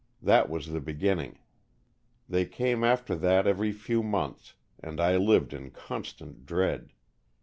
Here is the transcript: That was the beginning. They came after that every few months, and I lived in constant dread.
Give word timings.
That 0.19 0.49
was 0.49 0.69
the 0.71 0.81
beginning. 0.81 1.37
They 2.27 2.47
came 2.47 2.83
after 2.83 3.13
that 3.17 3.45
every 3.45 3.71
few 3.71 4.01
months, 4.01 4.55
and 4.79 4.99
I 4.99 5.15
lived 5.15 5.53
in 5.53 5.69
constant 5.69 6.47
dread. 6.47 6.91